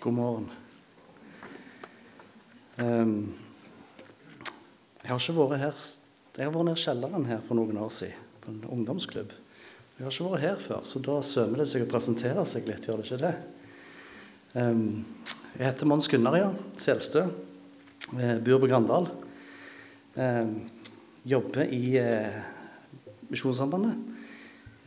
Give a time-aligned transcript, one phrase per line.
[0.00, 0.46] God morgen.
[2.80, 3.34] Um,
[5.02, 5.80] jeg har ikke vært her
[6.38, 9.34] Jeg har vært nede i kjelleren her for noen år siden, på en ungdomsklubb.
[9.98, 12.86] Jeg har ikke vært her før, så da sømmer det seg å presentere seg litt,
[12.88, 13.32] gjør det ikke det?
[14.54, 15.02] Um,
[15.58, 16.46] jeg heter Mons Gunnar, ja.
[16.80, 17.26] Selstø.
[18.14, 19.10] Jeg bor på Grandal.
[20.16, 20.54] Um,
[21.28, 22.38] jobber i uh,
[23.28, 24.00] Misjonssambandet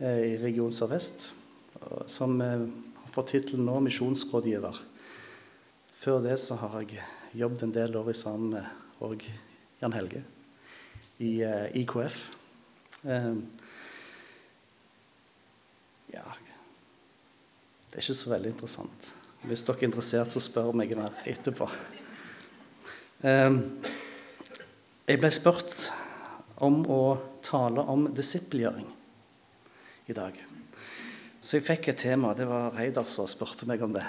[0.00, 1.28] uh, i Region Sør-Vest,
[2.10, 4.82] som uh, har fått tittelen nå misjonsrådgiver.
[6.04, 7.00] Før det så har jeg
[7.32, 9.22] jobbet en del år sammen med
[9.80, 10.20] Jan Helge
[11.24, 12.18] i eh, IKF.
[13.08, 13.30] Eh,
[16.12, 19.08] ja Det er ikke så veldig interessant.
[19.48, 21.70] Hvis dere er interessert, så spør meg mer etterpå.
[23.24, 23.56] Eh,
[25.08, 25.86] jeg ble spurt
[26.60, 27.00] om å
[27.48, 28.92] tale om disippelgjøring
[30.12, 30.36] i dag.
[31.40, 32.36] Så jeg fikk et tema.
[32.36, 34.04] Det var Reidar som spurte meg om det.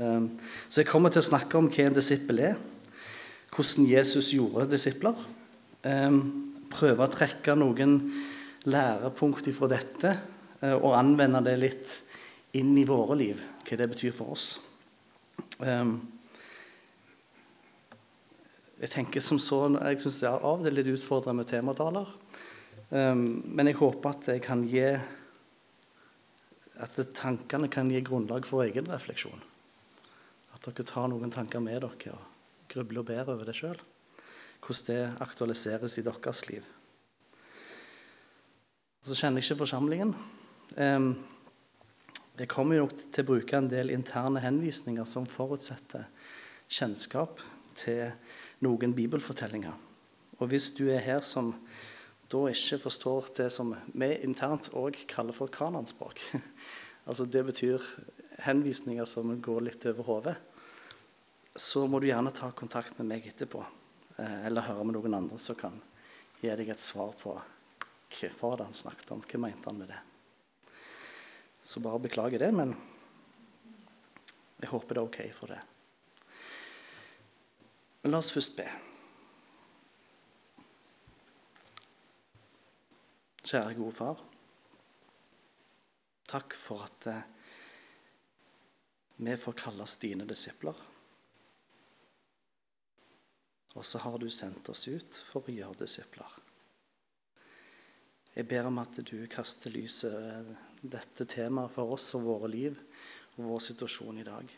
[0.00, 0.30] Ehm,
[0.68, 2.60] så jeg kommer til å snakke om hva en disippel er,
[3.52, 5.18] hvordan Jesus gjorde disipler.
[5.84, 6.20] Ehm,
[6.72, 7.98] prøve å trekke noen
[8.70, 10.14] lærepunkt fra dette
[10.60, 11.98] eh, og anvende det litt
[12.56, 14.46] inn i våre liv, hva det betyr for oss.
[15.60, 15.98] Ehm,
[18.80, 22.16] jeg tenker som så, jeg syns det er av og til litt utfordrende med temataler.
[22.90, 24.86] Men jeg håper at jeg kan gi
[26.80, 29.44] at tankene kan gi grunnlag for egen refleksjon.
[30.60, 32.26] At dere tar noen tanker med dere og
[32.68, 33.78] grubler og ber over det sjøl.
[34.60, 36.66] Hvordan det aktualiseres i deres liv.
[39.00, 40.12] Og så kjenner jeg ikke forsamlingen.
[40.76, 46.04] Jeg kommer jo nok til å bruke en del interne henvisninger som forutsetter
[46.68, 47.40] kjennskap
[47.80, 48.12] til
[48.60, 49.72] noen bibelfortellinger.
[50.40, 51.54] Og hvis du er her som
[52.30, 56.20] da ikke forstår det som vi internt òg kaller for kananspråk
[57.08, 57.82] altså Det betyr
[58.44, 60.36] henvisninger som går litt over hodet
[61.60, 63.60] så må du gjerne ta kontakt med meg etterpå.
[64.16, 65.74] Eh, eller høre med noen andre som kan
[66.40, 67.34] gi deg et svar på
[68.40, 69.20] var han snakket om.
[69.22, 69.98] Hva mente han med det?
[71.62, 72.72] Så bare beklager det, men
[74.60, 75.60] jeg håper det er OK for det.
[78.02, 78.66] Men la oss først be.
[83.44, 84.24] Kjære gode far.
[86.30, 87.28] Takk for at eh,
[89.20, 90.88] vi får kalles dine disipler.
[93.78, 96.38] Og så har du sendt oss ut for å gjøre disipler.
[98.34, 100.50] Jeg ber om at du kaster lyset
[100.80, 102.78] dette temaet for oss og våre liv
[103.36, 104.50] og vår situasjon i dag.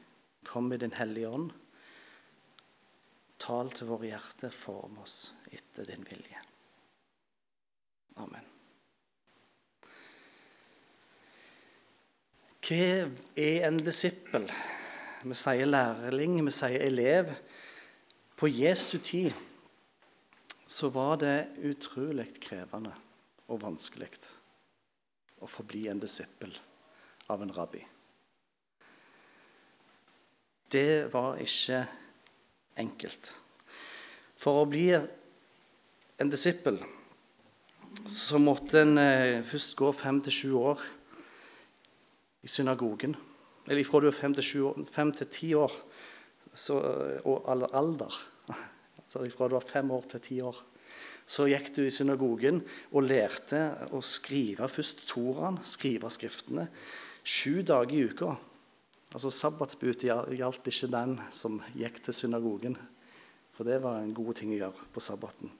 [0.46, 1.52] Kom i Din Hellige Ånd.
[3.42, 6.40] Tal til våre hjerter, form oss etter din vilje.
[8.22, 8.46] Amen.
[12.62, 14.46] Hva er en disippel?
[15.22, 17.32] Vi sier lærling, vi sier elev.
[18.42, 19.32] På Jesu tid
[20.66, 22.90] så var det utrolig krevende
[23.46, 24.08] og vanskelig
[25.38, 26.50] å forbli en disippel
[27.30, 27.84] av en rabbi.
[30.74, 31.84] Det var ikke
[32.82, 33.30] enkelt.
[34.34, 36.82] For å bli en disippel
[38.10, 40.82] så måtte en eh, først gå fem til sju år
[42.42, 43.14] i synagogen.
[43.70, 45.78] Eller fra du er fem til, ti år
[46.58, 46.82] så,
[47.22, 47.46] og
[47.78, 50.58] alder altså fra du var fem år til ti år,
[51.26, 52.60] så gikk du i synagogen
[52.90, 53.60] og lærte
[53.94, 56.66] å skrive først Toraen, skrive skriftene,
[57.22, 58.34] sju dager i uka.
[59.12, 62.76] Altså Sabbatsbud gjaldt ikke den som gikk til synagogen,
[63.52, 65.52] for det var en god ting å gjøre på sabbaten.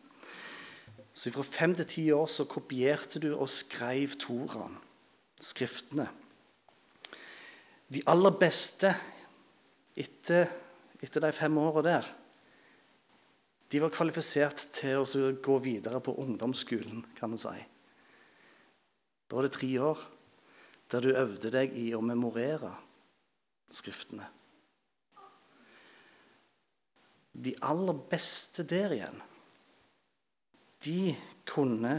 [1.12, 4.78] Så fra fem til ti år så kopierte du og skrev Toraen,
[5.42, 6.09] skriftene.
[7.92, 8.94] De aller beste
[10.00, 10.48] etter,
[11.04, 12.09] etter de fem åra der
[13.72, 17.55] de var kvalifisert til å gå videre på ungdomsskolen, kan man si.
[19.25, 20.03] Da var det tre år
[20.93, 22.74] der du øvde deg i å memorere
[23.72, 24.27] Skriftene.
[27.33, 29.22] De aller beste der igjen,
[30.84, 31.15] de
[31.48, 31.95] kunne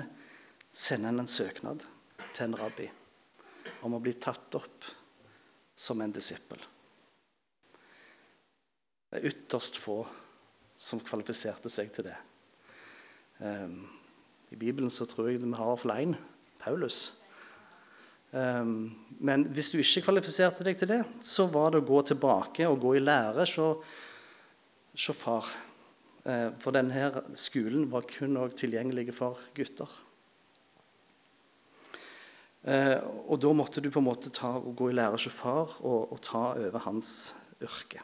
[0.69, 1.81] sende en søknad
[2.29, 2.85] til en rabbi
[3.81, 4.85] om å bli tatt opp
[5.73, 6.61] som en disippel.
[9.09, 10.03] Det er ytterst få
[10.83, 12.19] som kvalifiserte seg til det.
[13.39, 13.85] Um,
[14.51, 16.17] I Bibelen så tror jeg vi har flere
[16.61, 17.13] Paulus.
[18.33, 22.67] Um, men hvis du ikke kvalifiserte deg til det, så var det å gå tilbake
[22.69, 25.51] og gå i lære hos far.
[26.23, 29.99] Uh, for denne skolen var kun tilgjengelig for gutter.
[32.63, 36.15] Uh, og da måtte du på en måte ta, gå i lære hos far og,
[36.15, 37.33] og ta over hans
[37.63, 38.03] yrke.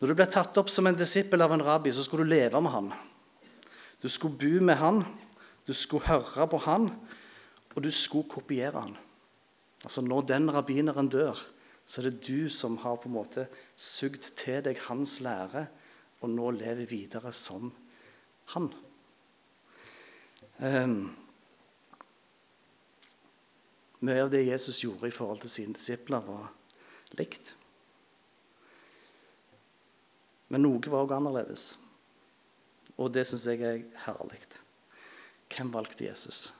[0.00, 2.60] Når du ble tatt opp som en disippel av en rabbi, så skulle du leve
[2.60, 2.90] med han.
[4.02, 5.02] Du skulle bo med han,
[5.66, 6.90] du skulle høre på han,
[7.74, 8.96] og du skulle kopiere han.
[9.84, 11.40] Altså Når den rabbineren dør,
[11.86, 13.46] så er det du som har på en måte
[13.78, 15.66] sugd til deg hans lære,
[16.20, 17.70] og nå lever videre som
[18.54, 18.70] han.
[20.58, 20.96] Um,
[24.00, 26.50] mye av det Jesus gjorde i forhold til sine disipler, var
[27.20, 27.54] likt.
[30.52, 31.64] Men noe var også annerledes.
[32.96, 34.40] Og det syns jeg er herlig.
[35.52, 36.50] Hvem valgte Jesus?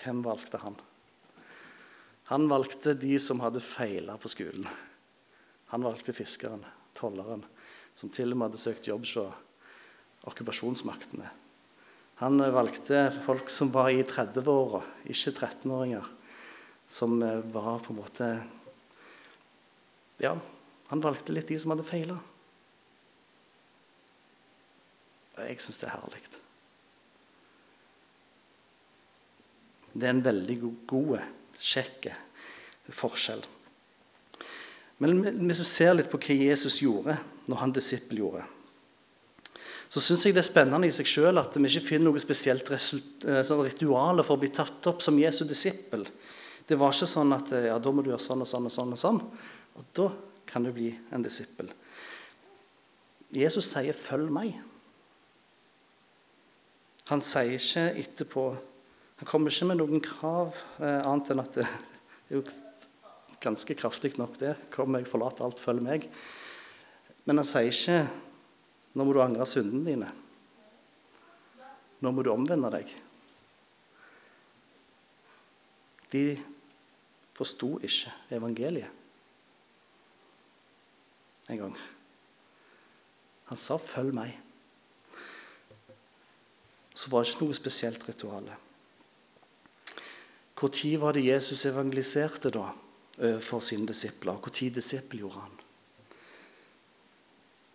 [0.00, 0.78] Hvem valgte han?
[2.32, 4.66] Han valgte de som hadde feila på skolen.
[5.72, 6.64] Han valgte fiskeren,
[6.96, 7.44] tolleren,
[7.94, 9.36] som til og med hadde søkt jobb hos
[10.30, 11.28] okkupasjonsmaktene.
[12.22, 16.06] Han valgte folk som var i 30-åra, ikke 13-åringer.
[16.86, 18.28] Som var på en måte
[20.22, 20.36] Ja,
[20.90, 22.18] han valgte litt de som hadde feila.
[25.40, 26.22] Jeg syns det er herlig.
[29.92, 30.56] Det er en veldig
[30.88, 31.18] god,
[31.60, 32.08] kjekk
[32.92, 33.44] forskjell.
[35.02, 37.16] Men hvis vi ser litt på hva Jesus gjorde
[37.50, 38.44] når han disippel gjorde,
[39.92, 42.70] så syns jeg det er spennende i seg sjøl at vi ikke finner noe spesielt
[42.72, 46.06] eh, sånn ritual for å bli tatt opp som Jesu disippel.
[46.64, 48.94] Det var ikke sånn at ja, da må du gjøre sånn og sånn og sånn,
[48.96, 49.20] og sånn,
[49.76, 50.08] og da
[50.48, 51.68] kan du bli en disippel.
[53.36, 54.71] Jesus sier 'følg meg'.
[57.12, 58.42] Han sier ikke etterpå
[59.20, 61.66] Han kommer ikke med noen krav eh, annet enn at det
[62.32, 62.42] er jo
[63.42, 64.54] ganske kraftig nok, det.
[64.72, 66.06] Kom, jeg forlater alt, følg meg.
[67.26, 67.98] Men han sier ikke
[68.96, 70.10] nå må du angre syndene dine.
[72.02, 72.90] Nå må du omvende deg.
[76.12, 76.24] De
[77.36, 79.00] forsto ikke evangeliet
[81.50, 81.76] en gang.
[83.50, 84.51] Han sa 'følg meg'
[87.02, 88.46] så var det ikke noe spesielt ritual.
[90.62, 92.68] Når var det Jesus evangeliserte da
[93.42, 94.38] for sine disipler?
[94.38, 95.58] Når disippelgjorde han?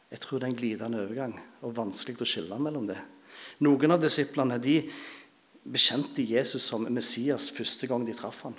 [0.08, 1.36] Jeg tror det er en glidende overgang
[1.68, 3.00] og vanskelig å skille mellom det.
[3.68, 4.80] Noen av disiplene de
[5.68, 8.56] bekjente Jesus som Messias første gang de traff han.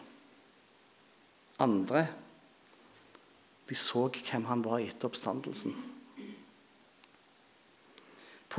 [1.65, 2.05] Andre
[3.69, 5.73] de så hvem han var etter oppstandelsen.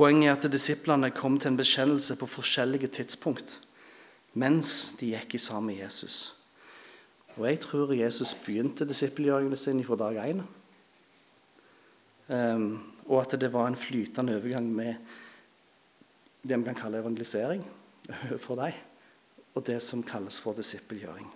[0.00, 3.58] Poenget er at disiplene kom til en bekjennelse på forskjellige tidspunkt
[4.40, 6.30] mens de gikk i sammen med Jesus.
[7.36, 10.40] Og jeg tror Jesus begynte disippelgjøringen sin fra dag én.
[12.30, 14.94] Um, og at det var en flytende overgang med
[16.48, 17.66] det vi kan kalle evangelisering
[18.44, 18.72] for deg,
[19.52, 21.28] og det som kalles for disippelgjøring.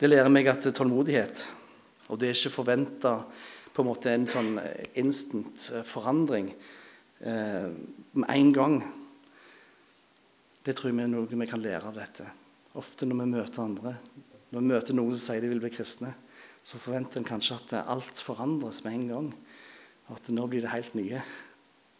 [0.00, 1.44] Det lærer meg at tålmodighet,
[2.08, 3.18] og det er ikke forventa
[3.74, 6.52] på en måte en sånn eh, instant eh, forandring
[7.20, 7.70] eh,
[8.14, 8.76] med en gang.
[10.64, 12.28] Det tror jeg er noe vi kan lære av dette.
[12.78, 13.96] Ofte når vi møter andre,
[14.50, 16.14] når vi møter noen som sier de vil bli kristne,
[16.64, 19.28] så forventer en kanskje at alt forandres med en gang.
[20.08, 21.20] Og at nå blir det helt nye.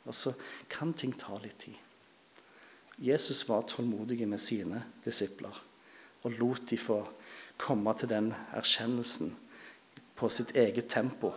[0.08, 0.32] Og så
[0.72, 1.76] kan ting ta litt tid.
[3.02, 5.56] Jesus var tålmodig med sine disipler
[6.24, 7.02] og lot de få
[7.60, 9.34] komme til den erkjennelsen
[10.16, 11.34] på sitt eget tempo.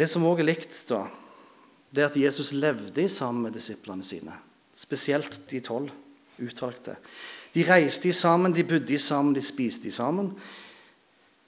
[0.00, 1.02] Det som òg er likt, da,
[1.92, 4.32] det er at Jesus levde sammen med disiplene sine.
[4.72, 5.90] Spesielt de tolv
[6.40, 6.94] utvalgte.
[7.52, 10.30] De reiste sammen, de bodde sammen, de spiste sammen.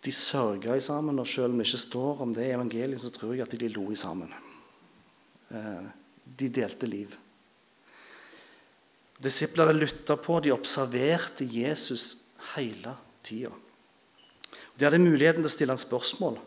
[0.05, 3.33] De sørga sammen, og selv om det ikke står om det i evangeliet, så tror
[3.33, 4.29] jeg at de lo sammen.
[5.49, 5.89] Eh,
[6.27, 7.17] de delte liv.
[9.23, 12.19] Disiplene lytta på, de observerte Jesus
[12.53, 13.55] hele tida.
[14.77, 16.43] De hadde muligheten til å stille han spørsmål.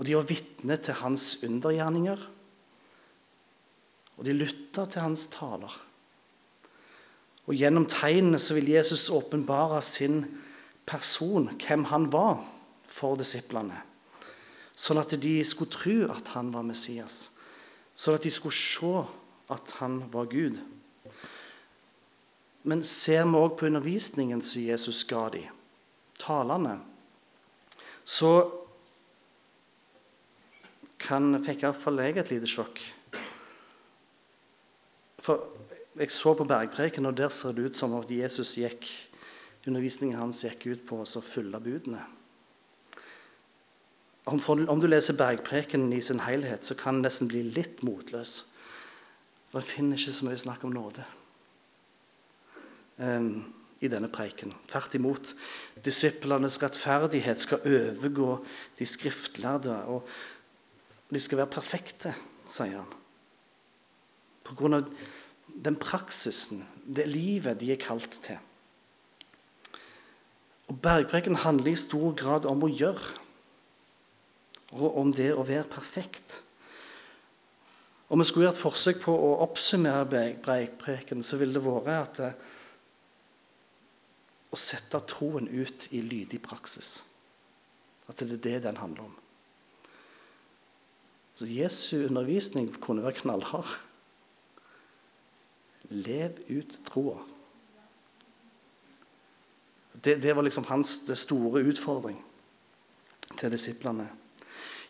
[0.00, 2.22] Og de var vitne til hans undergjerninger.
[4.16, 5.74] Og de lytta til hans taler.
[7.44, 10.24] Og Gjennom tegnene så vil Jesus åpenbare sin
[10.88, 12.40] person, hvem han var,
[12.90, 13.76] for disiplene.
[14.72, 17.28] Sånn at de skulle tro at han var Messias.
[17.92, 19.04] Sånn at de skulle se
[19.52, 20.56] at han var Gud.
[22.64, 25.52] Men ser vi òg på undervisningen som Jesus ga dem,
[26.20, 26.78] talene,
[28.04, 28.59] så
[31.10, 32.80] kan, fikk iallfall jeg et lite sjokk.
[35.20, 35.50] For
[35.98, 38.88] jeg så på bergpreken, og der ser det ut som at Jesus gikk,
[39.66, 42.06] undervisningen hans gikk ut på å følge budene.
[44.30, 48.44] Om, om, du leser bergpreken i sin helhet, så kan den nesten bli litt motløs.
[49.50, 51.06] For en finner ikke så mye snakk om nåde.
[53.00, 53.32] Um,
[53.80, 54.52] i denne preken.
[54.68, 55.32] Tvert imot.
[55.84, 58.34] Disiplenes rettferdighet skal overgå
[58.78, 60.04] de skriftlærde, og
[61.10, 62.14] de skal være perfekte,
[62.50, 62.92] sier han.
[64.46, 64.92] På grunn av
[65.50, 68.38] den praksisen, det livet de er kalt til.
[70.70, 73.16] Og Bergpreken handler i stor grad om å gjøre,
[74.78, 76.44] og om det å være perfekt.
[78.10, 80.06] Om vi skulle gjøre et forsøk på å oppsummere
[80.42, 82.30] Bergpreken, så ville det vært at det,
[84.50, 87.00] å sette troen ut i lydig praksis.
[88.10, 89.19] At det er det den handler om.
[91.40, 93.78] Så Jesu undervisning kunne være knallhard.
[95.88, 97.22] Lev ut troa.
[99.92, 102.20] Det, det, var liksom hans store utfordring
[103.40, 104.10] til disiplene.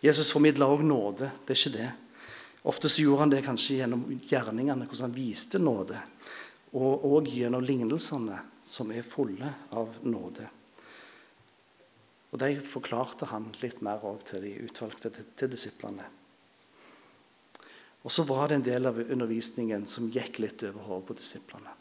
[0.03, 1.31] Jesus formidla òg nåde.
[1.47, 1.89] Det er ikke det.
[2.67, 6.03] Ofte så gjorde han det kanskje gjennom gjerningene, hvordan han viste nåde.
[6.75, 10.51] Og òg gjennom lignelsene, som er fulle av nåde.
[12.35, 16.17] Og De forklarte han litt mer til de utvalgte til, til disiplene.
[18.01, 21.75] Og så var det en del av undervisningen som gikk litt over hodet på disiplene.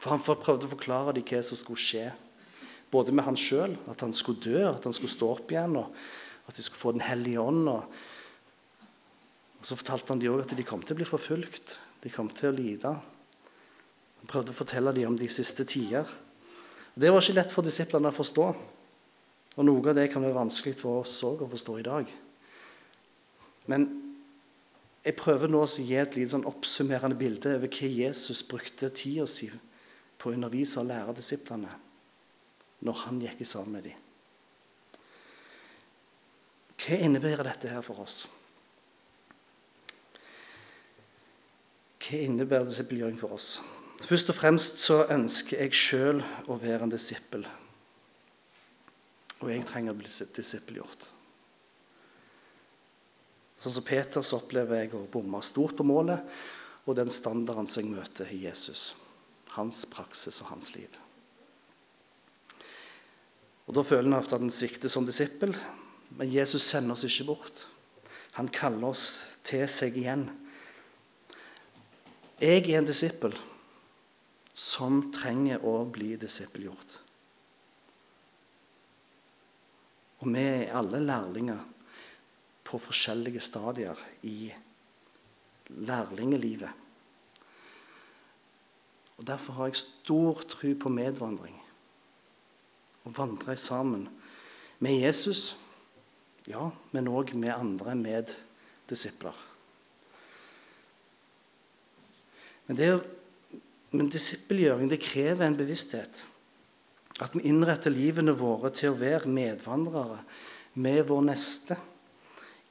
[0.00, 2.08] For Han prøvde å forklare dem hva som skulle skje,
[2.90, 5.94] både med han sjøl, at han skulle dø, at han skulle stå opp igjen, og
[6.46, 7.68] at de skulle få Den hellige ånd.
[7.68, 7.96] Og,
[9.58, 12.28] og Så fortalte han dem òg at de kom til å bli forfulgt, de kom
[12.28, 12.92] til å lide.
[14.20, 16.06] Han prøvde å fortelle dem om de siste tider.
[16.94, 18.46] Det var ikke lett for disiplene å forstå.
[19.54, 22.10] Og Noe av det kan være vanskelig for oss òg å forstå i dag.
[23.70, 24.03] Men
[25.04, 29.26] jeg prøver nå å gi et litt sånn oppsummerende bilde over hva Jesus brukte tida
[29.28, 29.50] si
[30.18, 31.74] på å undervise og lære disiplene
[32.84, 34.00] når han gikk i sammen med dem.
[36.80, 38.24] Hva innebærer dette her for oss?
[42.04, 43.58] Hva innebærer disippelgjøring for oss?
[44.04, 47.46] Først og fremst så ønsker jeg sjøl å være en disippel.
[49.40, 51.08] Og jeg trenger å bli disippelgjort.
[53.64, 56.20] Sånn som Peter så opplever jeg å bomme stort på målet
[56.84, 58.90] og den standarden som jeg møter i Jesus.
[59.54, 60.98] Hans praksis og hans liv.
[63.64, 65.56] Og Da føler en ofte at en svikter som disippel,
[66.12, 67.64] men Jesus sender oss ikke bort.
[68.36, 69.06] Han kaller oss
[69.48, 70.28] til seg igjen.
[72.36, 73.32] Jeg er en disippel
[74.52, 76.98] som trenger å bli disippelgjort.
[80.20, 81.70] Og vi er alle lærlinger
[82.74, 84.50] på forskjellige stadier i
[85.86, 86.70] lærlingelivet.
[89.16, 91.54] Og Derfor har jeg stor tro på medvandring.
[93.06, 94.08] Å vandre sammen
[94.82, 95.54] med Jesus,
[96.50, 99.38] ja, men òg med andre meddisipler.
[102.66, 103.00] Men,
[103.94, 106.24] men disippelgjøring det krever en bevissthet.
[107.22, 110.24] At vi innretter livene våre til å være medvandrere
[110.74, 111.78] med vår neste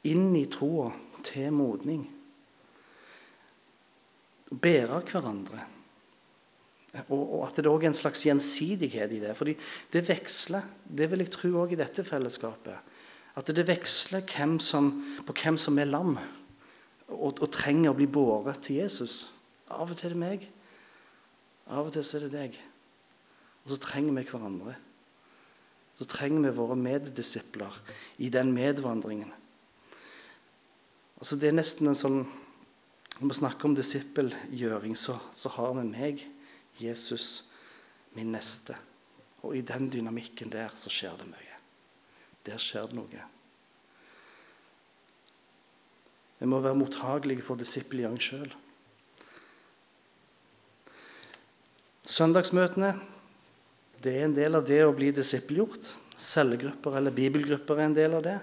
[0.09, 0.91] inn i troa
[1.23, 2.03] til modning.
[4.53, 5.63] Bære hverandre.
[7.09, 9.35] Og, at det òg er en slags gjensidighet i det.
[9.37, 9.55] fordi
[9.93, 12.77] det veksler, det vil jeg tro òg i dette fellesskapet.
[13.35, 14.91] At det veksler hvem som,
[15.25, 16.19] på hvem som er lam
[17.07, 19.31] og, og trenger å bli båret til Jesus.
[19.73, 20.47] Av og til er det meg.
[21.65, 22.59] Av og til er det deg.
[23.63, 24.75] Og så trenger vi hverandre.
[25.97, 27.73] Så trenger vi våre meddisipler
[28.21, 29.31] i den medvandringen.
[31.23, 32.17] Altså, det er nesten en sånn
[33.13, 36.23] Når vi snakker om disippelgjøring, så, så har vi meg,
[36.81, 37.45] Jesus,
[38.17, 38.75] min neste.
[39.45, 41.59] Og i den dynamikken der så skjer det mye.
[42.43, 43.21] Der skjer det noe.
[46.41, 48.51] Vi må være mottagelige for disippelgjøring sjøl.
[52.03, 52.97] Søndagsmøtene
[54.03, 55.93] det er en del av det å bli disippelgjort.
[56.19, 58.41] Cellegrupper eller bibelgrupper er en del av det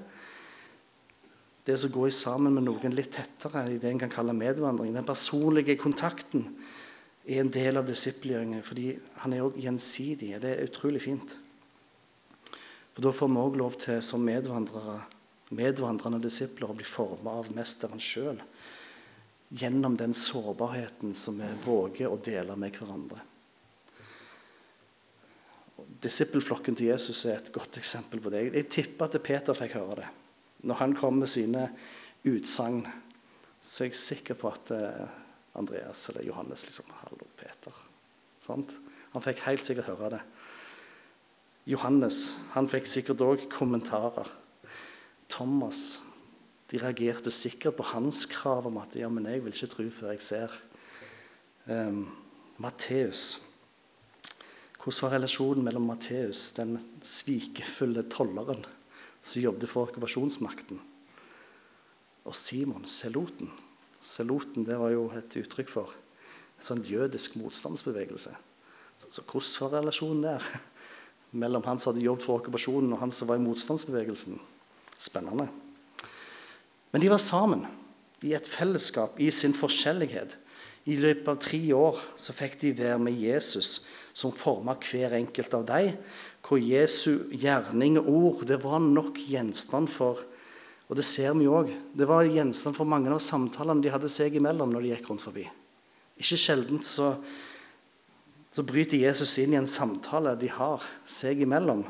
[1.64, 4.94] det som går sammen med noen litt tettere i det en kan kalle medvandring.
[4.96, 6.46] Den personlige kontakten
[7.26, 10.32] er en del av disippelgjøringen, fordi han er også gjensidig.
[10.40, 11.36] Det er utrolig fint.
[12.94, 15.02] For Da får vi òg lov til som medvandrere,
[15.50, 18.40] medvandrende disipler å bli formet av mesteren sjøl
[19.50, 23.18] gjennom den sårbarheten som vi våger å dele med hverandre.
[26.00, 28.44] Disippelflokken til Jesus er et godt eksempel på det.
[28.54, 30.10] Jeg tipper at Peter fikk høre det
[30.62, 31.68] når han kom med sine
[32.28, 32.84] utsagn,
[33.60, 35.06] så er jeg sikker på at eh,
[35.58, 37.74] Andreas eller Johannes liksom Hallo, Peter.
[38.44, 38.72] Sant?
[39.12, 40.20] Han fikk helt sikkert høre det.
[41.70, 44.28] Johannes han fikk sikkert òg kommentarer.
[45.30, 46.00] Thomas
[46.70, 50.14] de reagerte sikkert på hans krav om at ja, men jeg vil ikke tro før
[50.14, 50.58] jeg ser.
[51.66, 52.04] Um,
[52.62, 53.38] Matteus
[54.80, 58.62] Hvordan var relasjonen mellom Matteus, den svikefulle tolleren
[59.22, 60.80] som jobbet for okkupasjonsmakten,
[62.24, 63.50] og Simon, seloten?
[64.00, 65.94] Seloten det var jo et uttrykk for
[66.60, 68.32] en sånn jødisk motstandsbevegelse.
[69.08, 70.48] Så, hvordan var relasjonen der?
[71.42, 74.40] Mellom han som hadde jobbet for okkupasjonen, og han som var i motstandsbevegelsen.
[75.00, 75.48] Spennende.
[76.92, 77.64] Men de var sammen
[78.26, 80.34] i et fellesskap i sin forskjellighet.
[80.90, 83.80] I løpet av tre år så fikk de være med Jesus,
[84.16, 85.96] som forma hver enkelt av dem.
[86.50, 90.24] Hvor Jesu gjerning og ord det var nok gjenstand for
[90.90, 91.68] Og det ser vi òg.
[91.94, 95.22] Det var gjenstand for mange av samtalene de hadde seg imellom når de gikk rundt
[95.22, 95.44] forbi.
[96.18, 97.12] Ikke sjelden så,
[98.50, 101.84] så bryter Jesus inn i en samtale de har seg imellom,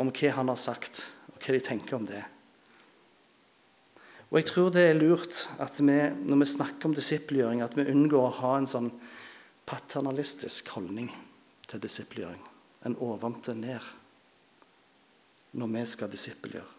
[0.00, 2.22] om hva han har sagt, og hva de tenker om det.
[4.30, 7.88] Og jeg tror det er lurt at vi, når vi snakker om disippelgjøring, at vi
[7.92, 8.88] unngår å ha en sånn
[9.68, 11.12] paternalistisk holdning
[11.68, 12.49] til disippelgjøring.
[12.84, 13.80] En ovenfra ned
[15.52, 16.76] når vi skal disippelgjøre.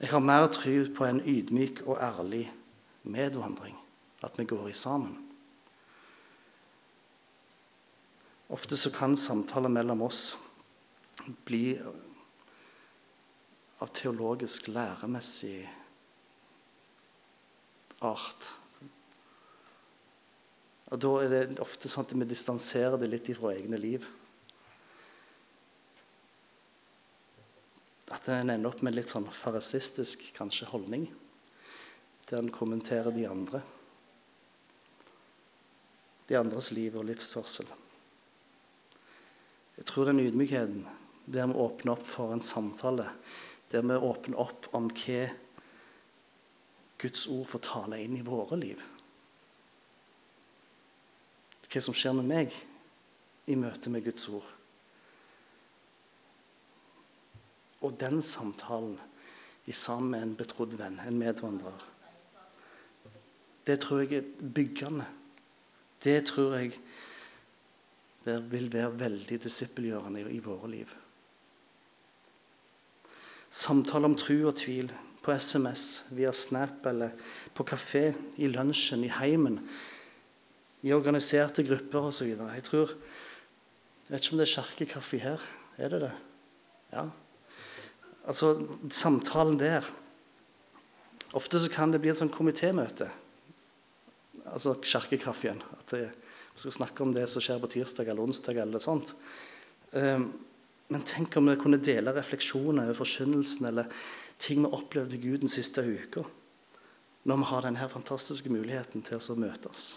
[0.00, 2.52] Jeg har mer tro på en ydmyk og ærlig
[3.02, 3.76] medvandring.
[4.22, 5.16] At vi går i sammen.
[8.48, 10.36] Ofte så kan samtaler mellom oss
[11.44, 11.78] bli
[13.80, 15.64] av teologisk, læremessig
[18.00, 18.52] art.
[20.86, 24.06] Og Da er det ofte sånn at vi distanserer det litt fra egne liv.
[28.14, 31.08] At en ender opp med litt sånn farisistisk kanskje holdning,
[32.30, 33.62] der en kommenterer de andre.
[36.30, 37.66] De andres liv og livsførsel.
[39.76, 40.86] Jeg tror den ydmykheten,
[41.26, 43.10] der vi åpner opp for en samtale
[43.70, 45.26] der vi åpner opp om hva
[47.02, 48.80] Guds ord får tale inn i våre liv.
[51.76, 52.54] Hva som skjer med meg
[53.52, 54.46] i møte med Guds ord.
[57.84, 58.94] Og den samtalen
[59.68, 61.82] i sammen med en betrodd venn, en medvandrer,
[63.68, 65.04] det tror jeg er byggende.
[66.00, 66.78] Det tror jeg
[68.24, 70.94] det vil være veldig disippelgjørende i, våre liv.
[73.50, 74.88] Samtale om tro og tvil
[75.20, 77.12] på SMS, via Snap eller
[77.52, 79.60] på kafé, i lunsjen, i heimen,
[80.82, 82.32] i organiserte grupper osv.
[82.36, 82.96] Jeg tror
[84.06, 85.46] Jeg vet ikke om det er kirkekaffe her.
[85.78, 86.12] Er det det?
[86.92, 87.08] Ja.
[88.26, 89.82] Altså, samtalen der
[91.34, 93.08] Ofte så kan det bli et sånn komitémøte.
[94.46, 95.58] Altså kirkekaffen.
[95.74, 96.06] At vi
[96.54, 98.56] skal snakke om det som skjer på tirsdag eller onsdag.
[98.62, 99.12] eller sånt.
[99.90, 100.32] Um,
[100.88, 103.90] men tenk om vi kunne dele refleksjoner over forkynnelsen eller
[104.38, 106.22] ting vi opplevde Gud den siste uka,
[107.24, 109.96] når vi har denne fantastiske muligheten til å møtes.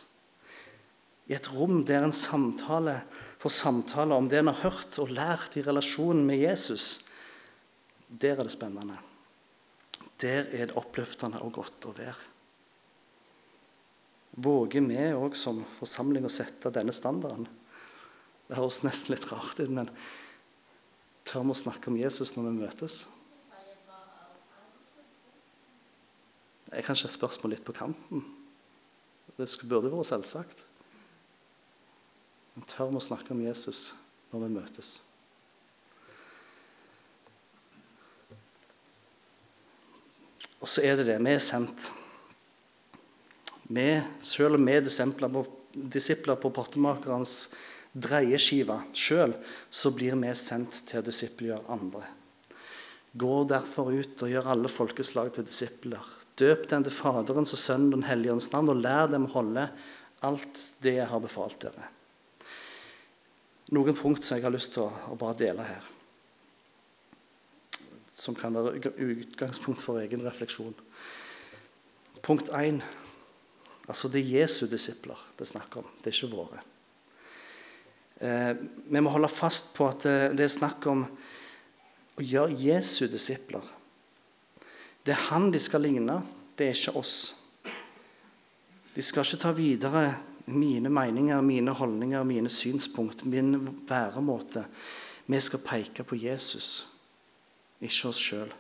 [1.30, 3.02] I et rom der en samtale
[3.40, 7.00] får samtale om det en har hørt og lært i relasjonen med Jesus,
[8.10, 8.98] der er det spennende.
[10.20, 12.18] Der er det oppløftende og godt å være.
[14.40, 17.48] Våger vi òg som forsamling å sette denne standarden?
[18.50, 19.94] Det høres nesten litt rart ut, men
[21.30, 23.04] Tør vi å snakke om Jesus når vi møtes?
[26.70, 28.24] Det er kanskje et spørsmål litt på kanten.
[29.38, 30.64] Det burde vært selvsagt.
[32.60, 33.94] Men tør vi å snakke om Jesus
[34.34, 34.88] når vi møtes?
[40.60, 41.14] Og så er det det.
[41.24, 41.86] Vi er sendt.
[43.72, 43.86] Vi,
[44.28, 47.46] selv om vi er disipler på, pottemakerens
[47.96, 49.38] dreieskive sjøl,
[49.72, 52.02] så blir vi sendt til å disiplegjøre andre.
[53.16, 56.12] Gå derfor ut og gjør alle folkeslag til disipler.
[56.36, 59.34] Døp dem til Faderens og Sønnen og Den hellige ånds navn, og lær dem å
[59.38, 59.70] holde
[60.28, 61.88] alt det jeg har befalt dere.
[63.70, 65.90] Noen punkt som jeg har lyst til å, bare dele her,
[68.18, 70.74] som kan være utgangspunkt for egen refleksjon.
[72.26, 72.82] Punkt 1.
[73.90, 76.64] Altså, det er Jesu disipler det er snakk om, det er ikke våre.
[78.20, 78.52] Eh,
[78.92, 81.06] vi må holde fast på at eh, det er snakk om
[82.20, 83.64] å gjøre Jesu disipler.
[85.06, 86.18] Det er han de skal ligne,
[86.60, 87.14] det er ikke oss.
[88.96, 90.04] De skal ikke ta videre
[90.54, 93.56] mine meninger, mine holdninger, mine synspunkt, min
[93.90, 94.66] væremåte.
[95.30, 96.88] Vi skal peke på Jesus,
[97.82, 98.54] ikke oss sjøl.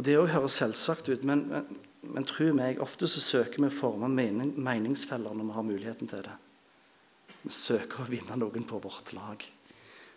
[0.00, 1.80] Det òg høres selvsagt ut, men, men,
[2.14, 6.08] men tro meg, ofte så søker vi å forme mening, meningsfeller når vi har muligheten
[6.08, 6.36] til det.
[7.42, 9.44] Vi søker å vinne noen på vårt lag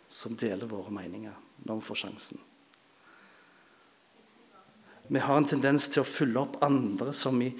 [0.07, 2.39] som deler våre meninger når vi får sjansen.
[5.07, 7.51] Vi har en tendens til å følge opp andre som i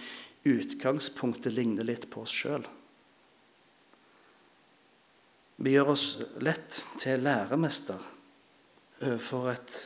[0.45, 2.65] utgangspunktet ligner litt på oss sjøl.
[5.55, 6.07] Vi gjør oss
[6.43, 8.01] lett til læremester
[9.23, 9.77] for, et,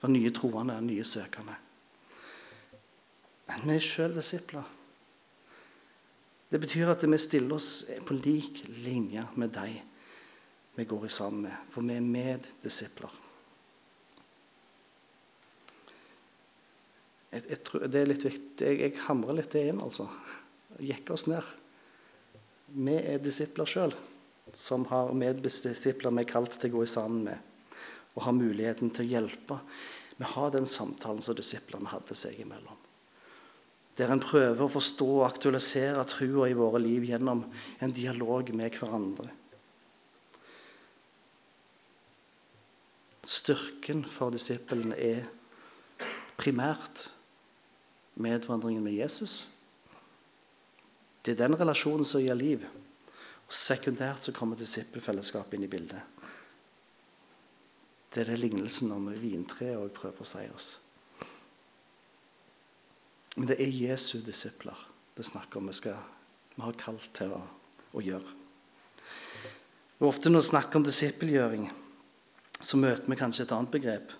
[0.00, 1.56] for nye troende, nye søkende.
[3.50, 4.64] Men vi er sjøl disipler.
[6.48, 7.68] Det betyr at vi stiller oss
[8.06, 9.82] på lik linje med deg
[10.74, 13.12] vi går i sammen med, for vi er meddisipler.
[17.30, 18.66] Jeg, jeg det er litt viktig.
[18.66, 20.08] Jeg, jeg hamrer litt det inn, altså.
[20.82, 21.46] Jekker oss ned.
[22.74, 23.94] Vi er disipler sjøl,
[24.52, 27.38] som har medbestipler vi er kalt til å gå sammen med,
[28.14, 29.58] og har muligheten til å hjelpe.
[30.16, 32.76] Vi har den samtalen som disiplene hadde seg imellom.
[33.98, 37.44] Der en prøver å forstå og aktualisere trua i våre liv gjennom
[37.82, 39.30] en dialog med hverandre.
[43.24, 45.24] Styrken for disiplene er
[46.36, 47.08] primært
[48.20, 49.44] medvandringen med Jesus.
[51.24, 52.66] Det er den relasjonen som gir liv.
[53.44, 56.00] Og Sekundært så kommer disippelfellesskapet inn i bildet.
[58.14, 60.68] Det er det lignelsen om vintreet òg prøver å si oss.
[63.34, 64.78] Men det er Jesu disipler
[65.14, 65.98] det snakker om vi, skal,
[66.54, 67.40] vi har kalt til å,
[67.94, 68.32] å gjøre.
[70.00, 71.68] Og Ofte når vi snakker om disippelgjøring,
[72.58, 74.14] så møter vi kanskje et annet begrep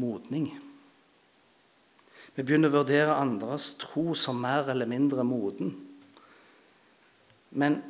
[0.00, 0.48] modning.
[2.32, 5.74] Vi begynner å vurdere andres tro som mer eller mindre moden.
[7.52, 7.80] Men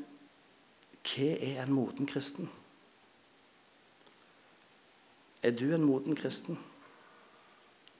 [1.03, 2.51] hva er en moden kristen?
[5.43, 6.59] Er du en moden kristen?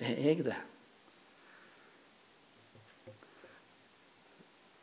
[0.03, 0.59] Er jeg det?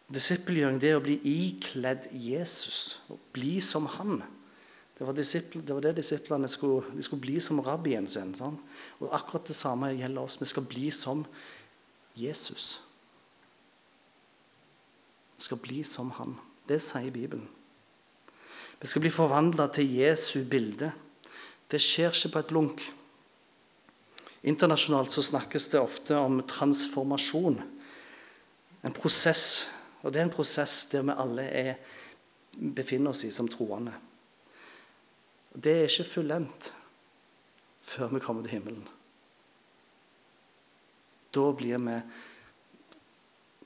[0.10, 4.24] Disippelgjøring det å bli ikledd Jesus, å bli som han.
[4.98, 8.34] Det var, det, var det disiplene skulle, de skulle bli som rabbien sin.
[8.36, 8.58] Sånn?
[9.00, 10.40] Og Akkurat det samme gjelder oss.
[10.42, 11.22] Vi skal bli som
[12.20, 12.80] Jesus.
[15.38, 16.36] Vi skal bli som han.
[16.70, 17.48] Det sier Bibelen.
[18.80, 20.92] Vi skal bli forvandla til Jesu bilde.
[21.70, 22.86] Det skjer ikke på et blunk.
[24.48, 27.60] Internasjonalt så snakkes det ofte om transformasjon.
[28.86, 29.68] En prosess
[30.02, 31.74] og det er en prosess der vi alle er,
[32.60, 33.94] befinner oss i som troende.
[35.54, 36.72] Det er ikke fullendt
[37.90, 38.86] før vi kommer til himmelen.
[41.36, 41.98] Da blir vi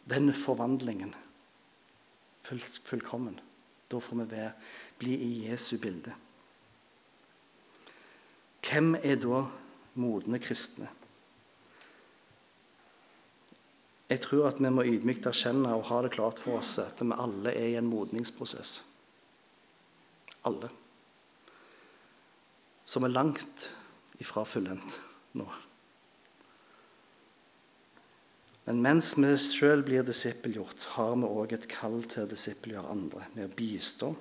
[0.09, 1.13] den forvandlingen
[2.43, 3.39] full, fullkommen.
[3.91, 4.51] Da får vi være,
[4.99, 6.13] bli i Jesu bilde.
[8.63, 9.43] Hvem er da
[9.99, 10.89] modne kristne?
[14.09, 17.15] Jeg tror at vi må ydmykt erkjenne og ha det klart for oss at vi
[17.17, 18.83] alle er i en modningsprosess.
[20.45, 20.69] Alle.
[22.85, 23.69] Som er langt
[24.21, 24.99] ifra fullendt
[25.39, 25.47] nå.
[28.63, 33.27] Men mens vi sjøl blir disippelgjort, har vi òg et kall til å disippelgjøre andre
[33.35, 34.13] med å bistå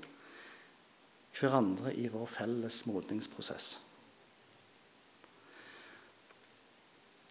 [1.39, 3.69] hverandre i vår felles modningsprosess.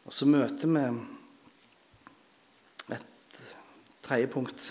[0.08, 0.86] Og så møter vi
[4.02, 4.63] Tredje punkt.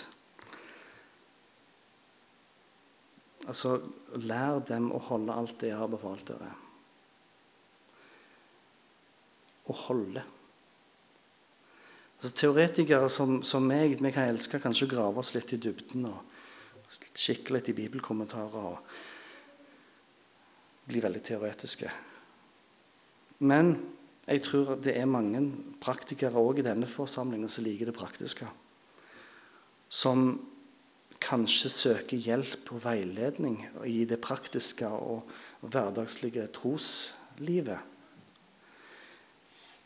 [3.47, 3.77] Altså,
[4.21, 6.51] lær dem å holde alt det jeg har befalt dere.
[9.65, 10.23] Å holde.
[12.21, 16.19] Altså, teoretikere som, som meg vi kan elske kanskje grave oss litt i dybden og
[17.17, 18.77] kikke litt i bibelkommentarer og
[20.85, 21.89] bli veldig teoretiske.
[23.41, 23.73] Men
[24.27, 25.41] jeg tror det er mange
[25.81, 28.47] praktikere òg i denne forsamlingen som liker det praktiske
[29.91, 30.39] som
[31.21, 35.27] kanskje søker hjelp og veiledning i det praktiske og
[35.61, 37.83] hverdagslige troslivet.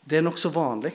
[0.06, 0.92] Det er nokså vanlig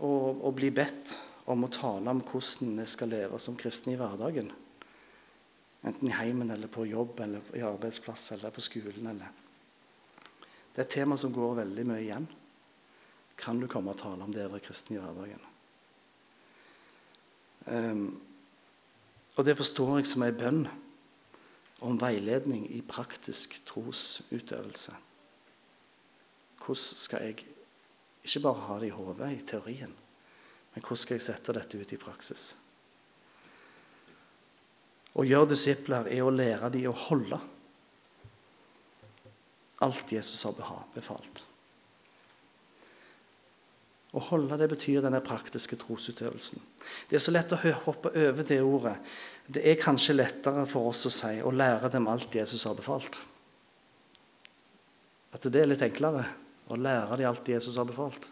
[0.00, 0.08] å,
[0.40, 1.18] å bli bedt
[1.52, 4.48] om å tale om hvordan vi skal leve som kristne i hverdagen.
[5.84, 9.10] Enten i heimen eller på jobb eller i arbeidsplass eller på skolen.
[9.10, 9.28] Eller.
[10.72, 12.28] Det er et tema som går veldig mye igjen.
[13.36, 15.44] Kan du komme og tale om det å være kristen i hverdagen?
[17.68, 18.06] Um,
[19.36, 20.64] og det forstår jeg som ei bønn
[21.84, 24.96] om veiledning i praktisk trosutøvelse.
[26.64, 27.53] Hvordan skal jeg
[28.24, 29.94] ikke bare ha det i hodet, i teorien,
[30.74, 32.52] men hvordan skal jeg sette dette ut i praksis?
[35.14, 37.38] Å gjøre disipler er å lære dem å holde
[39.84, 40.56] alt Jesus har
[40.94, 41.44] befalt.
[44.14, 46.62] Å holde det betyr denne praktiske trosutøvelsen.
[47.10, 48.94] Det er så lett å hoppe over det ordet.
[49.46, 53.18] Det er kanskje lettere for oss å si å lære dem alt Jesus har befalt.
[55.34, 56.28] At det er litt enklere
[56.68, 58.30] å lære dem alt Jesus har befalt,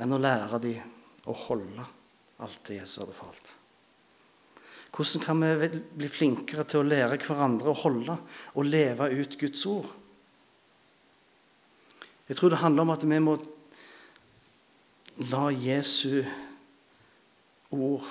[0.00, 1.84] enn å lære dem å holde
[2.44, 3.52] alt det Jesus har befalt.
[4.94, 8.14] Hvordan kan vi bli flinkere til å lære hverandre å holde
[8.54, 9.88] og leve ut Guds ord?
[12.28, 13.34] Jeg tror det handler om at vi må
[15.30, 16.22] la Jesu
[17.74, 18.06] ord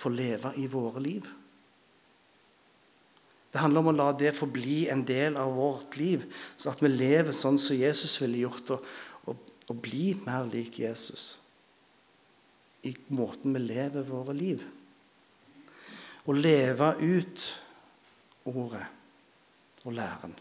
[0.00, 1.28] få leve i våre liv.
[3.50, 6.82] Det handler om å la det få bli en del av vårt liv, så at
[6.84, 8.90] vi lever sånn som Jesus ville gjort, og,
[9.26, 11.32] og, og bli mer lik Jesus
[12.86, 14.62] i måten vi lever våre liv.
[16.24, 17.46] Å leve ut
[18.48, 18.86] ordet
[19.84, 20.32] og læren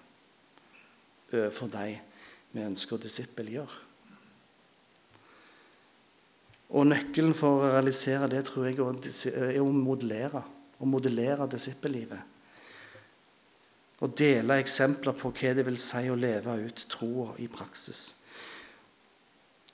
[1.30, 2.00] overfor de
[2.54, 3.86] vi ønsker å disippelgjøre.
[6.70, 10.44] Og nøkkelen for å realisere det tror jeg er å modellere,
[10.78, 12.39] å modellere disippellivet.
[14.00, 18.14] Og dele eksempler på hva det vil si å leve ut troa i praksis.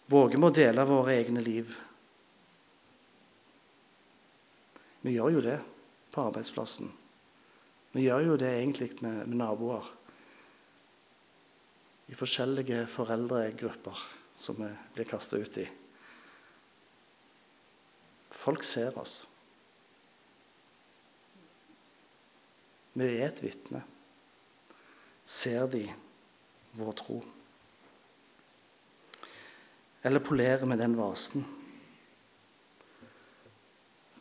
[0.09, 1.73] Våger vi å dele våre egne liv?
[5.05, 5.59] Vi gjør jo det
[6.13, 6.89] på arbeidsplassen.
[7.93, 9.85] Vi gjør jo det egentlig med, med naboer.
[12.09, 14.01] I forskjellige foreldregrupper
[14.35, 15.65] som vi blir kasta ut i.
[18.35, 19.23] Folk ser oss.
[22.95, 23.81] Vi er et vitne.
[25.25, 25.83] Ser de
[26.77, 27.19] vår tro?
[30.05, 31.45] Eller polerer vi den vasen?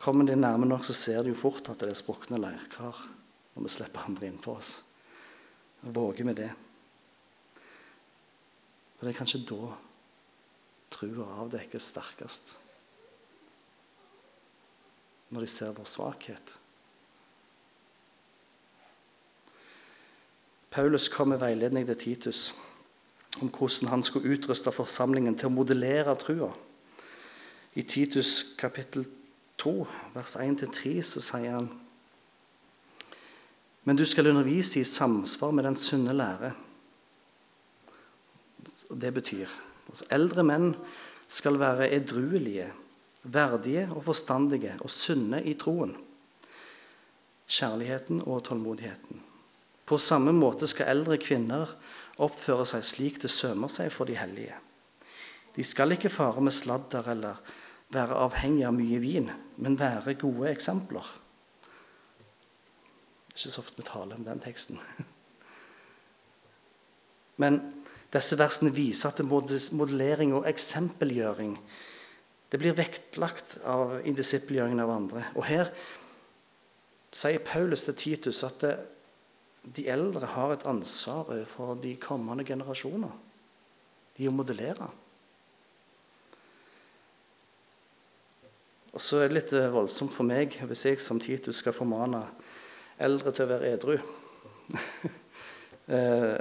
[0.01, 2.97] Kommer de nærme nok, så ser de jo fort at det er sprukne leirkar
[3.55, 4.79] når vi slipper andre inn på oss.
[5.85, 6.51] Våger vi det?
[8.97, 9.75] For det er kanskje da
[10.95, 12.55] trua avdekkes sterkest
[15.35, 16.59] når de ser vår svakhet.
[20.75, 22.55] Paulus kom med veiledning til Titus
[23.43, 26.51] om hvordan han skulle utruste forsamlingen til å modellere trua.
[27.75, 29.07] I Titus kapittel
[29.59, 29.73] 2,
[30.15, 31.69] vers 1-3, så sier han
[33.85, 36.55] Men du skal undervise i samsvar med den sunne lære.
[38.91, 39.51] Det betyr
[39.91, 40.73] altså Eldre menn
[41.29, 42.71] skal være edruelige
[43.25, 45.95] verdige og forstandige og sunne i troen,
[47.49, 49.24] kjærligheten og tålmodigheten.
[49.85, 51.75] På samme måte skal eldre kvinner
[52.23, 54.57] oppføre seg slik det sømmer seg for de hellige.
[55.55, 57.43] De skal ikke fare med sladder eller
[57.95, 59.29] være avhengig av mye vin,
[59.61, 61.07] men være gode eksempler.
[63.29, 64.79] Det er ikke så ofte vi taler om den teksten.
[67.43, 67.57] Men
[68.15, 71.57] disse versene viser at modellering og eksempelgjøring
[72.53, 75.25] det blir vektlagt av, i disippelgjøringen av andre.
[75.35, 75.73] Og her
[77.11, 78.77] sier Paulus til Titus at det,
[79.65, 83.13] de eldre har et ansvar for de kommende generasjoner
[84.15, 84.87] De å modellere.
[88.95, 92.21] Og så er det litt eh, voldsomt for meg hvis jeg som Titus skal formane
[93.03, 93.97] eldre til å være edru.
[95.97, 96.37] eh,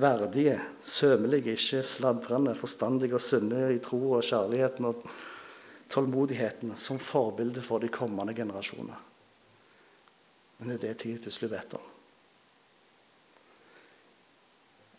[0.00, 5.04] verdige, sømelige, ikke sladrende, forstandige og sunne i tro og kjærligheten og
[5.92, 9.06] tålmodigheten som forbilde for de kommende generasjoner.
[10.60, 11.89] Men det er det Titus blir bedt om.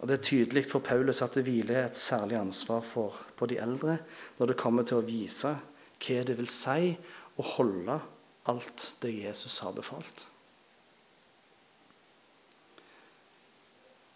[0.01, 3.59] Og Det er tydelig for Paulus at det hviler et særlig ansvar for, på de
[3.61, 3.99] eldre
[4.39, 5.53] når det kommer til å vise
[6.01, 6.95] hva det vil si
[7.37, 7.99] å holde
[8.49, 10.25] alt det Jesus har befalt.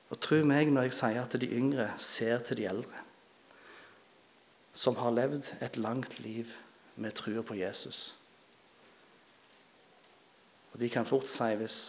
[0.09, 3.03] Og tro meg når jeg sier at de yngre ser til de eldre,
[4.73, 6.49] som har levd et langt liv
[6.97, 8.15] med trua på Jesus.
[10.73, 11.79] Og De kan fort si hvis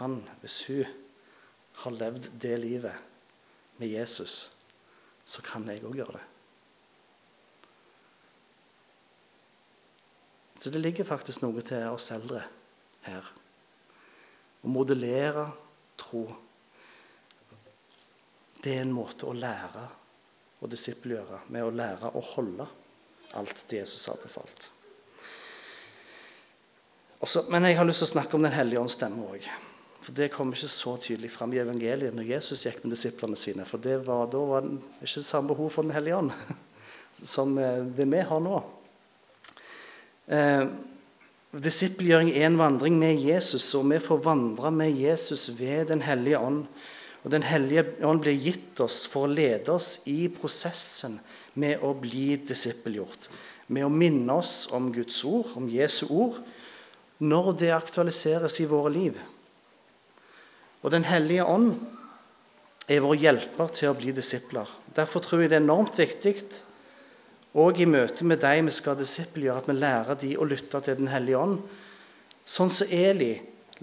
[0.00, 0.98] han, hvis hun,
[1.82, 3.11] har levd det livet
[3.82, 4.50] med Jesus,
[5.26, 6.26] så kan jeg òg gjøre det.
[10.62, 12.44] Så det ligger faktisk noe til oss eldre
[13.02, 13.30] her.
[14.62, 15.48] Å modellere
[15.98, 16.22] tro.
[18.62, 19.88] Det er en måte å lære
[20.62, 22.68] og disippelgjøre med å lære å holde
[23.34, 24.68] alt det Jesus har befalt.
[27.26, 29.50] Også, men jeg har lyst til å snakke om Den hellige ånds stemme òg.
[30.02, 33.66] For Det kom ikke så tydelig fram i evangeliet når Jesus gikk med disiplene sine.
[33.68, 36.32] For var, da var det ikke samme behov for Den hellige ånd
[37.34, 38.62] som eh, det vi har nå.
[40.26, 40.64] Eh,
[41.52, 46.38] Disippelgjøring er en vandring med Jesus, og vi får vandre med Jesus ved Den hellige
[46.40, 46.64] ånd.
[47.22, 51.20] Og Den hellige ånd blir gitt oss for å lede oss i prosessen
[51.54, 53.28] med å bli disippelgjort.
[53.68, 56.40] Med å minne oss om Guds ord, om Jesu ord,
[57.20, 59.20] når det aktualiseres i våre liv.
[60.82, 61.76] Og Den hellige ånd
[62.90, 64.68] er vår hjelper til å bli disipler.
[64.94, 66.34] Derfor tror jeg det er enormt viktig
[67.52, 70.96] og i møte med de vi skal disippelgjøre, at vi lærer de å lytte til
[70.98, 71.60] Den hellige ånd
[72.48, 73.36] Sånn som Eli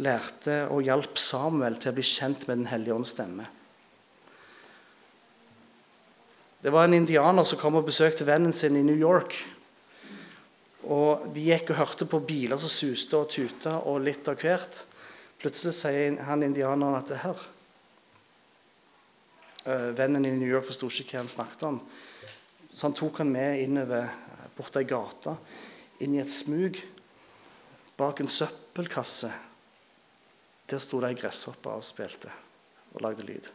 [0.04, 3.46] lærte og hjalp Samuel til å bli kjent med Den hellige ånds stemme.
[6.60, 9.36] Det var en indianer som kom og besøkte vennen sin i New York.
[10.92, 14.82] Og De gikk og hørte på biler som suste og tuta og litt av hvert.
[15.40, 17.44] Plutselig sier han indianeren at det her
[19.64, 21.78] uh, Vennen i New York forsto ikke hva han snakket om.
[22.72, 24.10] Så han tok han med innover
[24.58, 25.38] borti gata,
[26.04, 26.76] inn i et smug,
[28.00, 29.32] bak en søppelkasse.
[30.70, 32.32] Der sto det ei gresshoppe og spilte
[32.94, 33.48] og lagde lyd.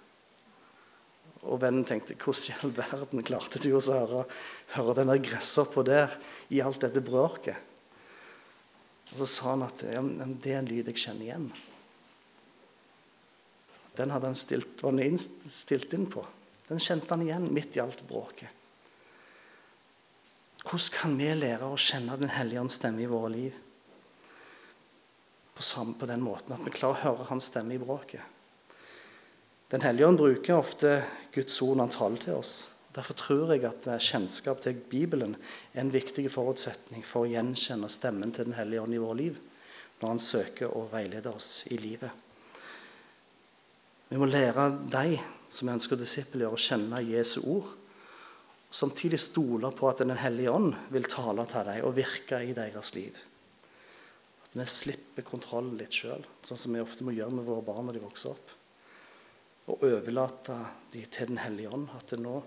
[1.44, 4.24] Og vennen tenkte hvordan i all verden klarte du å høre,
[4.72, 6.16] høre den der gresshoppa der
[6.48, 7.60] i alt dette bråket?
[9.12, 11.48] Og så sa han at ja, det er en lyd jeg kjenner igjen.
[13.94, 14.98] Den hadde han stilt, var
[15.50, 16.24] stilt inn på.
[16.68, 18.48] Den kjente han igjen midt i alt bråket.
[20.64, 23.56] Hvordan kan vi lære å kjenne Den hellige ånds stemme i våre liv?
[25.54, 28.22] På, samme, på den måten at vi klarer å høre hans stemme i bråket.
[29.70, 30.96] Den hellige ånd bruker ofte
[31.34, 32.54] Guds ord når han taler til oss.
[32.94, 35.36] Derfor tror jeg at eh, kjennskap til Bibelen
[35.74, 39.40] er en viktig forutsetning for å gjenkjenne stemmen til Den hellige ånd i vårt liv
[40.00, 42.23] når han søker å veilede oss i livet.
[44.14, 45.16] Vi må lære de
[45.50, 47.72] som ønsker å disippelgjøre, å kjenne Jesu ord.
[48.70, 52.54] Og samtidig stole på at Den hellige ånd vil tale til dem og virke i
[52.54, 53.18] deres liv.
[54.44, 57.90] At vi slipper kontrollen litt sjøl, sånn som vi ofte må gjøre med våre barn
[57.90, 58.54] når de vokser opp
[59.64, 60.60] og overlate
[60.92, 61.90] de til Den hellige ånd.
[61.98, 62.38] At det nå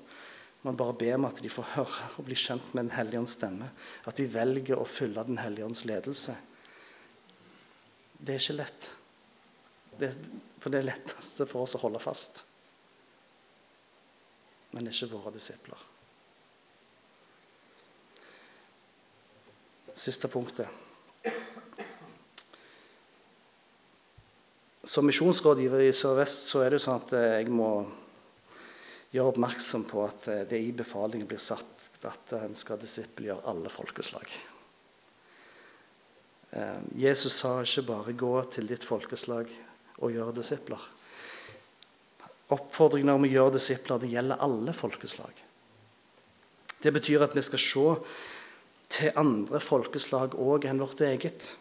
[0.64, 3.36] man bare ber om at de får høre og bli kjent med Den hellige ånds
[3.42, 3.74] stemme.
[4.08, 6.40] At de velger å følge Den hellige ånds ledelse.
[8.18, 8.94] Det er ikke lett.
[10.00, 10.16] Det,
[10.68, 12.42] for det er letteste for oss å holde fast.
[14.74, 15.84] Men det er ikke våre disipler.
[19.96, 20.68] Siste punktet.
[24.84, 27.70] Som misjonsrådgiver i Sør-Vest så er det sånn at eh, jeg må
[29.16, 33.72] gjøre oppmerksom på at eh, det i befalingen blir satt at en skal disippelgjøre alle
[33.72, 34.36] folkeslag.
[36.52, 39.48] Eh, Jesus sa ikke bare 'gå til ditt folkeslag
[39.98, 40.88] og gjøre disipler'.
[42.54, 45.44] Oppfordringen om å gjøre disipler det gjelder alle folkeslag.
[46.80, 47.86] Det betyr at vi skal se
[48.94, 51.56] til andre folkeslag òg enn vårt eget.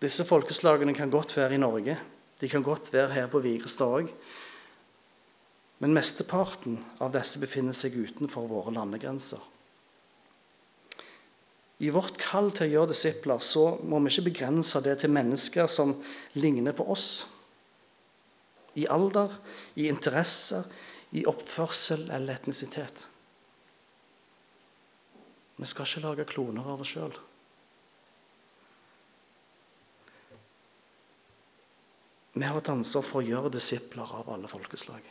[0.00, 1.98] Disse folkeslagene kan godt være i Norge.
[2.40, 4.12] De kan godt være her på Vigrestad òg.
[5.80, 9.40] Men mesteparten av disse befinner seg utenfor våre landegrenser.
[11.80, 15.68] I vårt kall til å gjøre disipler så må vi ikke begrense det til mennesker
[15.70, 15.94] som
[16.36, 17.24] ligner på oss.
[18.76, 19.32] I alder,
[19.80, 20.66] i interesser,
[21.16, 23.06] i oppførsel eller etnisitet.
[25.56, 27.16] Vi skal ikke lage kloner av oss sjøl.
[32.36, 35.02] Vi har et ansvar for å gjøre disipler av alle folkeslag.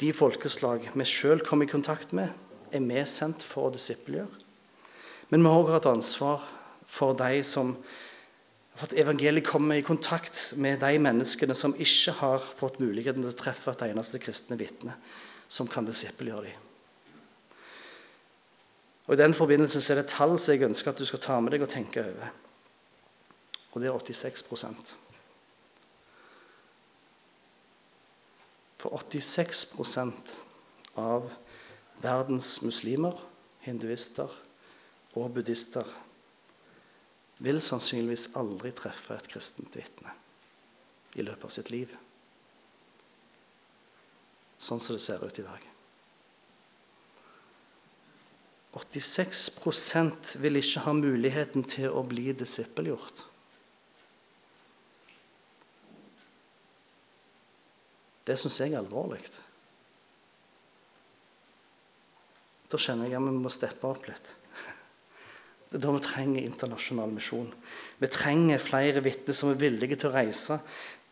[0.00, 2.32] De folkeslag vi sjøl kommer i kontakt med,
[2.72, 4.46] er vi sendt for å disippelgjøre.
[5.30, 6.46] Men vi har også et ansvar
[6.90, 7.76] for de som
[8.80, 13.32] for at evangeliet kommer i kontakt med de menneskene som ikke har fått muligheten til
[13.32, 14.94] å treffe et eneste kristne vitne
[15.50, 16.68] som kan disippelgjøre dem.
[19.10, 21.52] Og I den forbindelse er det tall som jeg ønsker at du skal ta med
[21.52, 22.30] deg og tenke over
[23.70, 24.94] og det er 86%
[28.80, 30.36] For 86%
[30.98, 31.28] av
[32.00, 33.16] verdens muslimer,
[33.64, 34.30] hinduister
[35.18, 35.88] og buddhister
[37.40, 40.12] vil sannsynligvis aldri treffe et kristent vitne
[41.16, 41.92] i løpet av sitt liv.
[44.60, 45.66] Sånn som det ser ut i dag.
[48.76, 53.24] 86% vil ikke ha muligheten til å bli disippelgjort.
[58.28, 59.24] Det syns jeg er alvorlig.
[62.70, 64.34] Da kjenner jeg at vi må steppe opp litt.
[65.70, 67.50] Det er da vi trenger internasjonal misjon.
[67.98, 70.58] Vi trenger flere vitner som er villige til å reise,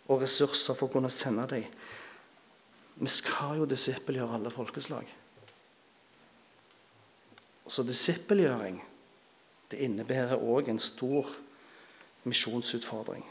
[0.09, 1.67] og ressurser for å kunne sende dem.
[2.99, 5.07] Vi skal jo disippelgjøre alle folkeslag.
[7.69, 8.81] Så disippelgjøring
[9.71, 11.29] det innebærer òg en stor
[12.27, 13.23] misjonsutfordring.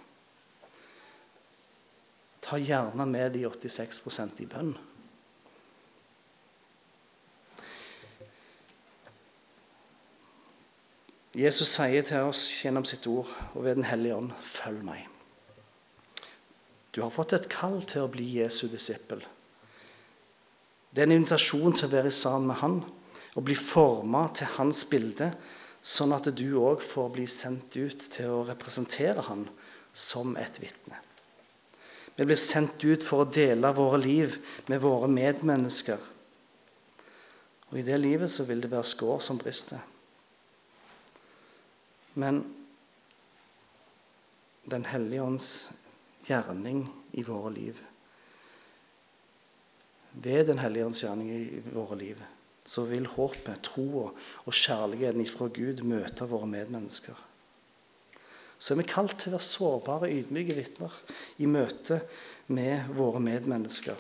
[2.46, 4.76] Ta gjerne med de 86% i bønn.
[11.38, 15.08] Jesus sier til oss gjennom sitt ord og ved Den hellige ånd, 'Følg meg'.
[16.92, 19.22] Du har fått et kall til å bli Jesu disippel.
[20.90, 22.84] Det er en invitasjon til å være sammen med Han
[23.36, 25.36] og bli forma til hans bilde,
[25.84, 29.48] sånn at du òg får bli sendt ut til å representere han
[29.94, 30.98] som et vitne.
[32.16, 36.00] Vi blir sendt ut for å dele våre liv med våre medmennesker.
[37.70, 39.80] Og i det livet så vil det være skår som brister.
[42.18, 42.44] Men
[44.68, 45.70] Den hellige ånds
[46.28, 46.82] gjerning
[47.16, 47.78] i våre liv
[50.12, 52.24] Ved Den hellige ånds gjerning i våre liv
[52.68, 57.16] så vil håpet, troa og kjærligheten ifra Gud møte våre medmennesker.
[58.60, 60.98] Så er vi kalt til å være sårbare, ydmyke vitner
[61.40, 62.02] i møte
[62.52, 63.96] med våre medmennesker.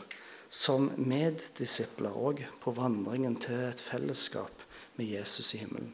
[0.49, 4.67] Som meddisipler òg på vandringen til et fellesskap
[4.99, 5.93] med Jesus i himmelen.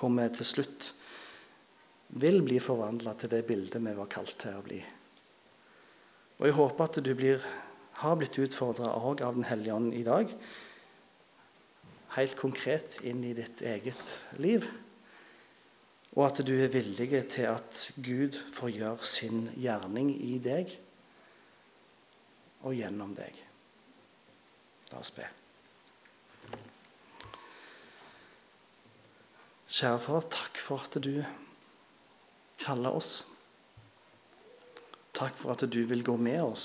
[0.00, 0.94] Hvor vi til slutt
[2.20, 4.80] vil bli forvandla til det bildet vi var kalt til å bli.
[6.40, 7.44] Og Jeg håper at du blir,
[8.00, 10.32] har blitt utfordra òg av Den hellige ånd i dag
[12.16, 14.66] helt konkret inn i ditt eget liv.
[16.16, 20.74] Og at du er villig til at Gud får gjøre sin gjerning i deg
[22.66, 23.36] og gjennom deg.
[24.90, 25.28] La oss be.
[29.70, 31.20] Kjære far, takk for at du
[32.58, 33.20] kaller oss.
[35.14, 36.64] Takk for at du vil gå med oss.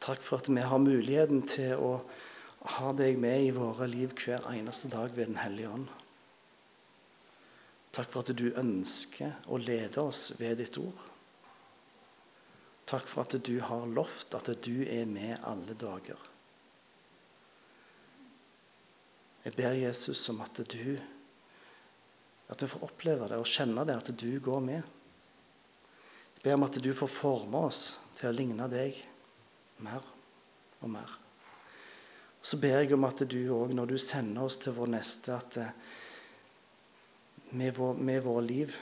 [0.00, 1.90] Takk for at vi har muligheten til å
[2.78, 5.90] ha deg med i våre liv hver eneste dag ved Den hellige ånd.
[7.92, 11.04] Takk for at du ønsker å lede oss ved ditt ord.
[12.88, 16.16] Takk for at du har lovt at du er med alle dager.
[19.44, 20.96] Jeg ber Jesus om at du
[22.48, 24.82] at vi får oppleve det og kjenne det, at du går med.
[26.38, 27.82] Jeg ber om at du får forme oss
[28.18, 28.96] til å ligne deg
[29.84, 30.04] mer
[30.82, 31.16] og mer.
[32.42, 35.58] Så ber jeg om at du òg, når du sender oss til vår neste, at
[35.60, 35.74] eh,
[37.50, 38.76] med, vår, med våre liv,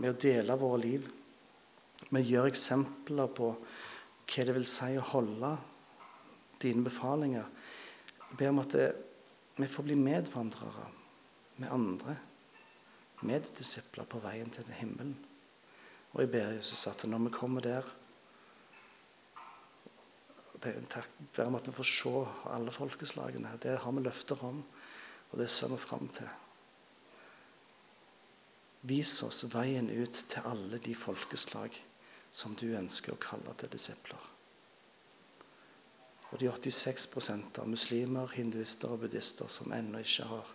[0.00, 1.06] med å dele våre liv,
[2.10, 5.52] med å gjøre eksempler på hva det vil si å holde
[6.64, 7.46] dine befalinger.
[8.30, 8.88] Jeg ber om at det,
[9.60, 10.88] vi får bli medvandrere
[11.60, 12.16] med andre,
[13.24, 15.16] meddisipler på veien til himmelen.
[16.14, 17.88] Og jeg ber Jesus at når vi kommer der
[20.64, 22.12] det, er en takk være med at vi får se
[22.54, 23.58] alle folkeslagene.
[23.62, 24.62] Det har vi løfter om,
[25.30, 26.28] og det ser vi fram til.
[28.88, 31.76] Vis oss veien ut til alle de folkeslag
[32.32, 34.30] som du ønsker å kalle til disipler.
[36.32, 37.06] Og de 86
[37.60, 40.54] av muslimer, hinduister og buddhister som ennå ikke har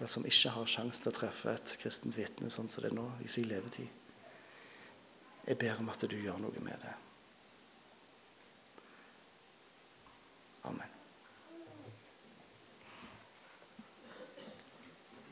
[0.00, 2.96] eller som ikke har sjanse til å treffe et kristent vitne sånn som det er
[2.96, 3.88] nå, i sin levetid.
[5.44, 6.94] Jeg ber om at du gjør noe med det.